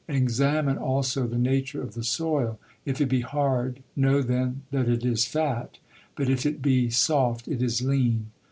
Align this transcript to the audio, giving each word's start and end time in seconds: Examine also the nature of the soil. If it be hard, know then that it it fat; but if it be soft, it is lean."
Examine 0.07 0.79
also 0.79 1.27
the 1.27 1.37
nature 1.37 1.79
of 1.79 1.93
the 1.93 2.03
soil. 2.03 2.57
If 2.85 2.99
it 2.99 3.05
be 3.05 3.21
hard, 3.21 3.83
know 3.95 4.23
then 4.23 4.63
that 4.71 4.89
it 4.89 5.05
it 5.05 5.19
fat; 5.19 5.77
but 6.15 6.27
if 6.27 6.43
it 6.43 6.59
be 6.59 6.89
soft, 6.89 7.47
it 7.47 7.61
is 7.61 7.83
lean." 7.83 8.31